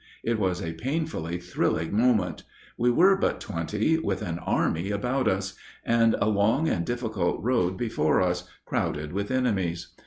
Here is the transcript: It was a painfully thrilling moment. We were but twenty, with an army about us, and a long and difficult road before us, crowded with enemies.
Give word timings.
It 0.23 0.39
was 0.39 0.63
a 0.63 0.73
painfully 0.73 1.37
thrilling 1.37 1.95
moment. 1.95 2.41
We 2.75 2.89
were 2.89 3.15
but 3.15 3.39
twenty, 3.39 3.99
with 3.99 4.23
an 4.23 4.39
army 4.39 4.89
about 4.89 5.27
us, 5.27 5.53
and 5.85 6.15
a 6.19 6.25
long 6.27 6.67
and 6.67 6.83
difficult 6.83 7.39
road 7.43 7.77
before 7.77 8.19
us, 8.19 8.45
crowded 8.65 9.13
with 9.13 9.29
enemies. 9.29 9.89